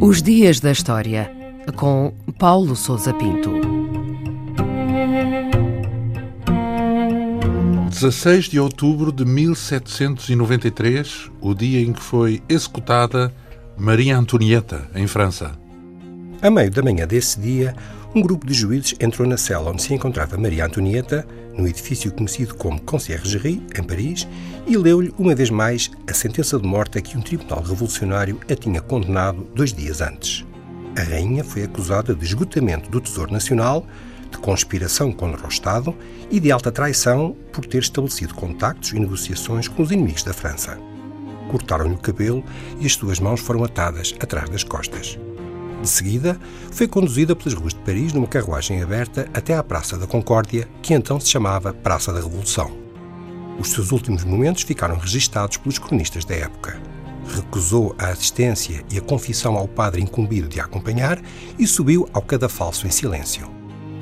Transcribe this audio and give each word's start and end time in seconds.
Os 0.00 0.20
Dias 0.20 0.60
da 0.60 0.72
História, 0.72 1.32
com 1.76 2.12
Paulo 2.38 2.76
Souza 2.76 3.14
Pinto. 3.14 3.50
16 7.88 8.46
de 8.46 8.58
outubro 8.58 9.12
de 9.12 9.24
1793, 9.24 11.30
o 11.40 11.54
dia 11.54 11.80
em 11.80 11.92
que 11.92 12.02
foi 12.02 12.42
executada 12.48 13.32
Maria 13.78 14.18
Antonieta, 14.18 14.90
em 14.94 15.06
França. 15.06 15.52
A 16.42 16.50
meio 16.50 16.70
da 16.70 16.82
manhã 16.82 17.06
desse 17.06 17.38
dia, 17.38 17.74
um 18.14 18.20
grupo 18.20 18.46
de 18.46 18.52
juízes 18.52 18.94
entrou 19.00 19.26
na 19.26 19.36
cela 19.38 19.70
onde 19.70 19.82
se 19.82 19.94
encontrava 19.94 20.36
Maria 20.36 20.66
Antonieta, 20.66 21.26
no 21.56 21.66
edifício 21.66 22.12
conhecido 22.12 22.54
como 22.54 22.80
Conciergerie, 22.80 23.62
em 23.78 23.82
Paris, 23.82 24.28
e 24.66 24.76
leu-lhe 24.76 25.12
uma 25.18 25.34
vez 25.34 25.48
mais 25.50 25.90
a 26.08 26.12
sentença 26.12 26.58
de 26.58 26.66
morte 26.66 26.98
a 26.98 27.00
que 27.00 27.16
um 27.16 27.22
tribunal 27.22 27.62
revolucionário 27.62 28.38
a 28.50 28.54
tinha 28.54 28.80
condenado 28.80 29.46
dois 29.54 29.72
dias 29.72 30.00
antes. 30.00 30.44
A 30.96 31.02
rainha 31.02 31.42
foi 31.42 31.62
acusada 31.62 32.14
de 32.14 32.24
esgotamento 32.24 32.90
do 32.90 33.00
Tesouro 33.00 33.32
Nacional, 33.32 33.86
de 34.30 34.36
conspiração 34.38 35.10
contra 35.10 35.46
o 35.46 35.48
Estado 35.48 35.94
e 36.30 36.38
de 36.38 36.52
alta 36.52 36.70
traição 36.70 37.36
por 37.50 37.64
ter 37.64 37.78
estabelecido 37.78 38.34
contactos 38.34 38.92
e 38.92 39.00
negociações 39.00 39.68
com 39.68 39.82
os 39.82 39.90
inimigos 39.90 40.22
da 40.22 40.34
França. 40.34 40.78
Cortaram-lhe 41.50 41.94
o 41.94 41.98
cabelo 41.98 42.44
e 42.78 42.86
as 42.86 42.92
suas 42.92 43.20
mãos 43.20 43.40
foram 43.40 43.64
atadas 43.64 44.14
atrás 44.20 44.48
das 44.50 44.64
costas. 44.64 45.18
De 45.82 45.88
seguida, 45.88 46.38
foi 46.70 46.86
conduzida 46.86 47.34
pelas 47.34 47.54
ruas 47.54 47.74
de 47.74 47.80
Paris 47.80 48.12
numa 48.12 48.28
carruagem 48.28 48.80
aberta 48.80 49.28
até 49.34 49.56
à 49.56 49.64
Praça 49.64 49.98
da 49.98 50.06
Concórdia, 50.06 50.68
que 50.80 50.94
então 50.94 51.18
se 51.18 51.28
chamava 51.28 51.74
Praça 51.74 52.12
da 52.12 52.20
Revolução. 52.20 52.70
Os 53.58 53.72
seus 53.72 53.90
últimos 53.90 54.22
momentos 54.22 54.62
ficaram 54.62 54.96
registados 54.96 55.56
pelos 55.56 55.80
cronistas 55.80 56.24
da 56.24 56.36
época. 56.36 56.80
Recusou 57.34 57.96
a 57.98 58.08
assistência 58.08 58.84
e 58.92 58.96
a 58.96 59.00
confissão 59.00 59.56
ao 59.56 59.66
padre 59.66 60.00
incumbido 60.00 60.48
de 60.48 60.60
a 60.60 60.64
acompanhar 60.64 61.20
e 61.58 61.66
subiu 61.66 62.08
ao 62.12 62.22
cadafalso 62.22 62.86
em 62.86 62.90
silêncio. 62.90 63.50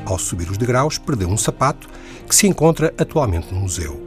Ao 0.04 0.18
subir 0.18 0.50
os 0.50 0.58
degraus, 0.58 0.98
perdeu 0.98 1.28
um 1.28 1.36
sapato 1.36 1.88
que 2.28 2.34
se 2.34 2.46
encontra 2.46 2.92
atualmente 2.98 3.54
no 3.54 3.60
museu. 3.60 4.06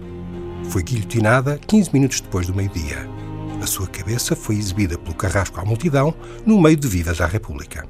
Foi 0.70 0.84
guilhotinada 0.84 1.60
15 1.66 1.90
minutos 1.92 2.22
depois 2.22 2.46
do 2.46 2.54
meio-dia. 2.54 3.23
A 3.64 3.66
sua 3.66 3.88
cabeça 3.88 4.36
foi 4.36 4.58
exibida 4.58 4.98
pelo 4.98 5.16
carrasco 5.16 5.58
à 5.58 5.64
multidão 5.64 6.14
no 6.46 6.62
meio 6.62 6.76
de 6.76 6.86
vivas 6.86 7.22
à 7.22 7.26
República. 7.26 7.88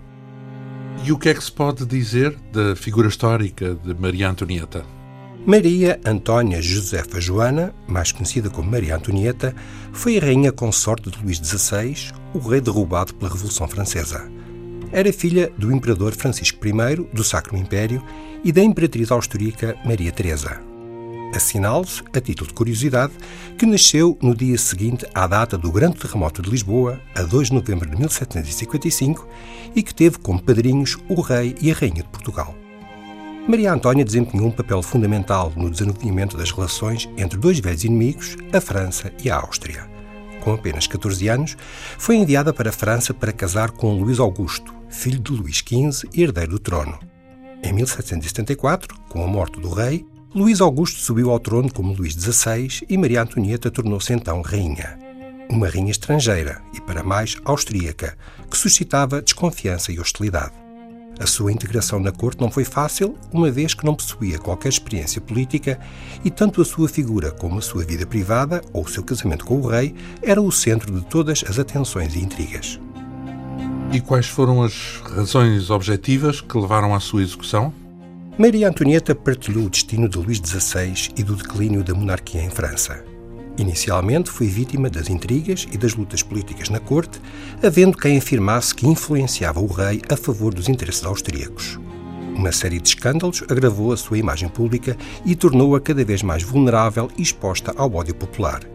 E 1.04 1.12
o 1.12 1.18
que 1.18 1.30
é 1.30 1.34
que 1.34 1.44
se 1.44 1.52
pode 1.52 1.84
dizer 1.84 2.38
da 2.52 2.76
figura 2.76 3.08
histórica 3.08 3.74
de 3.74 3.92
Maria 3.96 4.30
Antonieta? 4.30 4.86
Maria 5.48 6.00
Antônia 6.06 6.62
Josefa 6.62 7.20
Joana, 7.20 7.74
mais 7.88 8.12
conhecida 8.12 8.52
como 8.52 8.70
Maria 8.70 8.96
Antonieta, 8.96 9.56
foi 9.92 10.20
a 10.20 10.22
rainha 10.22 10.52
consorte 10.52 11.10
de 11.10 11.18
Luís 11.24 11.40
XVI, 11.40 12.14
o 12.36 12.38
rei 12.38 12.62
derrubado 12.62 13.16
pela 13.16 13.32
Revolução 13.32 13.68
Francesa. 13.68 14.32
Era 14.92 15.12
filha 15.12 15.52
do 15.58 15.72
imperador 15.72 16.14
Francisco 16.14 16.64
I 16.68 16.96
do 17.12 17.24
Sacro 17.24 17.58
Império 17.58 18.00
e 18.44 18.52
da 18.52 18.62
imperatriz 18.62 19.10
austríaca 19.10 19.76
Maria 19.84 20.12
Teresa. 20.12 20.73
Assinale-se, 21.34 22.04
a 22.16 22.22
título 22.22 22.48
de 22.48 22.54
curiosidade, 22.54 23.14
que 23.58 23.66
nasceu 23.66 24.18
no 24.22 24.36
dia 24.36 24.58
seguinte 24.58 25.06
à 25.16 25.26
data 25.26 25.58
do 25.58 25.72
Grande 25.72 25.98
Terremoto 25.98 26.44
de 26.44 26.50
Lisboa, 26.50 27.02
a 27.16 27.24
2 27.24 27.48
de 27.48 27.56
novembro 27.56 27.90
de 27.90 27.98
1755, 27.98 29.28
e 29.76 29.82
que 29.82 29.96
teve 29.96 30.20
como 30.20 30.42
padrinhos 30.42 30.98
o 31.10 31.20
rei 31.22 31.56
e 31.60 31.72
a 31.72 31.74
rainha 31.74 32.04
de 32.04 32.10
Portugal. 32.10 32.56
Maria 33.48 33.74
Antónia 33.74 34.06
desempenhou 34.06 34.48
um 34.48 34.52
papel 34.52 34.82
fundamental 34.84 35.52
no 35.56 35.70
desenvolvimento 35.70 36.38
das 36.38 36.52
relações 36.52 37.10
entre 37.18 37.38
dois 37.38 37.60
velhos 37.60 37.84
inimigos, 37.84 38.38
a 38.54 38.62
França 38.62 39.12
e 39.24 39.30
a 39.30 39.38
Áustria. 39.38 39.90
Com 40.40 40.54
apenas 40.54 40.86
14 40.86 41.28
anos, 41.30 41.58
foi 41.98 42.16
enviada 42.16 42.54
para 42.54 42.70
a 42.70 42.74
França 42.74 43.14
para 43.14 43.34
casar 43.34 43.72
com 43.72 43.98
Luís 43.98 44.20
Augusto, 44.20 44.74
filho 44.88 45.20
de 45.20 45.32
Luís 45.32 45.58
XV 45.58 46.08
e 46.14 46.22
herdeiro 46.22 46.52
do 46.52 46.60
trono. 46.60 47.00
Em 47.64 47.74
1774, 47.74 48.96
com 49.10 49.24
a 49.24 49.28
morte 49.28 49.60
do 49.60 49.70
rei, 49.70 50.06
Luís 50.36 50.62
Augusto 50.62 51.00
subiu 51.00 51.30
ao 51.30 51.40
trono 51.40 51.72
como 51.72 51.94
Luís 51.94 52.14
XVI 52.14 52.84
e 52.90 52.98
Maria 52.98 53.22
Antonieta 53.22 53.70
tornou-se 53.70 54.12
então 54.12 54.42
rainha. 54.42 54.98
Uma 55.48 55.70
rainha 55.70 55.92
estrangeira 55.92 56.60
e, 56.74 56.82
para 56.82 57.04
mais, 57.04 57.38
austríaca, 57.46 58.18
que 58.50 58.58
suscitava 58.58 59.22
desconfiança 59.22 59.92
e 59.92 60.00
hostilidade. 60.00 60.54
A 61.20 61.28
sua 61.28 61.52
integração 61.52 62.00
na 62.00 62.12
corte 62.12 62.42
não 62.42 62.50
foi 62.50 62.64
fácil, 62.64 63.16
uma 63.32 63.52
vez 63.52 63.76
que 63.76 63.86
não 63.86 63.94
possuía 63.94 64.40
qualquer 64.40 64.70
experiência 64.70 65.22
política 65.22 65.80
e 66.26 66.32
tanto 66.32 66.64
a 66.64 66.66
sua 66.66 66.90
figura 66.90 67.30
como 67.30 67.60
a 67.60 67.62
sua 67.62 67.86
vida 67.86 68.08
privada 68.08 68.64
ou 68.74 68.86
o 68.86 68.90
seu 68.90 69.04
casamento 69.04 69.46
com 69.46 69.62
o 69.62 69.68
rei 69.68 69.94
era 70.20 70.42
o 70.42 70.52
centro 70.52 70.92
de 70.92 71.06
todas 71.06 71.44
as 71.48 71.60
atenções 71.60 72.16
e 72.16 72.20
intrigas. 72.20 72.80
E 73.92 74.02
quais 74.02 74.26
foram 74.26 74.64
as 74.64 75.00
razões 75.04 75.70
objetivas 75.70 76.42
que 76.42 76.58
levaram 76.58 76.96
à 76.96 77.00
sua 77.00 77.22
execução? 77.22 77.72
Maria 78.36 78.68
Antonieta 78.68 79.14
partilhou 79.14 79.68
o 79.68 79.70
destino 79.70 80.10
de 80.10 80.18
Luís 80.18 80.40
XVI 80.40 81.14
e 81.16 81.22
do 81.22 81.36
declínio 81.36 81.84
da 81.84 81.94
monarquia 81.94 82.42
em 82.42 82.50
França. 82.50 83.04
Inicialmente 83.60 84.32
foi 84.32 84.48
vítima 84.48 84.90
das 84.90 85.08
intrigas 85.08 85.68
e 85.72 85.78
das 85.78 85.94
lutas 85.94 86.24
políticas 86.24 86.68
na 86.68 86.80
corte, 86.80 87.22
havendo 87.62 87.96
quem 87.96 88.18
afirmasse 88.18 88.74
que 88.74 88.88
influenciava 88.88 89.60
o 89.60 89.68
rei 89.68 90.02
a 90.10 90.18
favor 90.18 90.52
dos 90.52 90.68
interesses 90.68 91.06
austríacos. 91.06 91.80
Uma 92.36 92.52
série 92.52 92.80
de 92.80 92.88
escândalos 92.88 93.44
agravou 93.48 93.94
a 93.94 93.98
sua 93.98 94.18
imagem 94.18 94.50
pública 94.50 94.98
e 95.24 95.36
tornou-a 95.36 95.80
cada 95.80 96.04
vez 96.04 96.24
mais 96.24 96.42
vulnerável 96.42 97.12
e 97.16 97.22
exposta 97.22 97.72
ao 97.78 97.94
ódio 97.94 98.16
popular. 98.16 98.73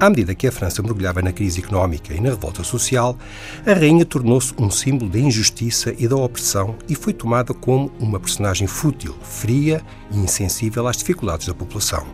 À 0.00 0.08
medida 0.08 0.34
que 0.34 0.46
a 0.46 0.52
França 0.52 0.82
mergulhava 0.82 1.20
na 1.20 1.30
crise 1.30 1.60
económica 1.60 2.14
e 2.14 2.20
na 2.22 2.30
revolta 2.30 2.64
social, 2.64 3.18
a 3.66 3.74
rainha 3.74 4.06
tornou-se 4.06 4.54
um 4.58 4.70
símbolo 4.70 5.10
da 5.10 5.18
injustiça 5.18 5.94
e 5.98 6.08
da 6.08 6.16
opressão 6.16 6.74
e 6.88 6.94
foi 6.94 7.12
tomada 7.12 7.52
como 7.52 7.92
uma 8.00 8.18
personagem 8.18 8.66
fútil, 8.66 9.14
fria 9.22 9.82
e 10.10 10.16
insensível 10.16 10.88
às 10.88 10.96
dificuldades 10.96 11.46
da 11.46 11.52
população. 11.52 12.06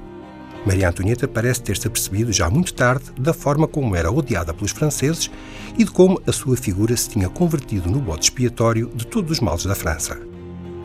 Maria 0.67 0.89
Antonieta 0.89 1.29
parece 1.29 1.63
ter-se 1.63 1.87
apercebido 1.87 2.33
já 2.33 2.51
muito 2.51 2.75
tarde 2.75 3.05
da 3.17 3.33
forma 3.33 3.69
como 3.69 3.95
era 3.95 4.11
odiada 4.11 4.53
pelos 4.53 4.73
franceses 4.73 5.31
e 5.79 5.85
de 5.85 5.91
como 5.93 6.21
a 6.27 6.33
sua 6.33 6.57
figura 6.57 6.97
se 6.97 7.11
tinha 7.11 7.29
convertido 7.29 7.89
no 7.89 8.01
bode 8.01 8.25
expiatório 8.25 8.91
de 8.97 9.07
todos 9.07 9.31
os 9.31 9.41
males 9.41 9.65
da 9.65 9.77
França. 9.77 10.19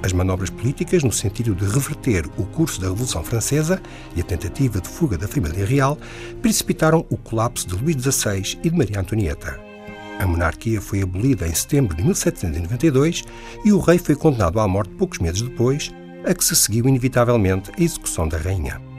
As 0.03 0.13
manobras 0.13 0.49
políticas, 0.49 1.03
no 1.03 1.11
sentido 1.11 1.53
de 1.53 1.65
reverter 1.65 2.25
o 2.37 2.45
curso 2.45 2.81
da 2.81 2.87
Revolução 2.87 3.23
Francesa 3.23 3.81
e 4.15 4.21
a 4.21 4.23
tentativa 4.23 4.81
de 4.81 4.89
fuga 4.89 5.17
da 5.17 5.27
família 5.27 5.65
real, 5.65 5.97
precipitaram 6.41 7.05
o 7.09 7.17
colapso 7.17 7.67
de 7.67 7.75
Luís 7.75 7.97
XVI 8.01 8.57
e 8.63 8.69
de 8.69 8.75
Maria 8.75 8.99
Antonieta. 8.99 9.59
A 10.19 10.25
monarquia 10.25 10.81
foi 10.81 11.01
abolida 11.01 11.47
em 11.47 11.53
setembro 11.53 11.95
de 11.95 12.03
1792 12.03 13.23
e 13.63 13.71
o 13.71 13.79
rei 13.79 13.97
foi 13.97 14.15
condenado 14.15 14.59
à 14.59 14.67
morte 14.67 14.93
poucos 14.95 15.19
meses 15.19 15.41
depois, 15.41 15.91
a 16.25 16.33
que 16.33 16.43
se 16.43 16.55
seguiu 16.55 16.87
inevitavelmente 16.87 17.71
a 17.77 17.81
execução 17.81 18.27
da 18.27 18.37
rainha. 18.37 18.90